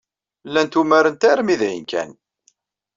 Llant 0.49 0.77
umarent 0.81 1.23
armi 1.31 1.55
d 1.59 1.61
ayen 1.67 1.85
kan. 1.91 2.09